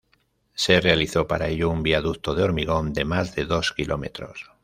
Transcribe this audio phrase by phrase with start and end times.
[0.55, 4.49] Se realizó para ello un viaducto de hormigón de más de dos kilómetros.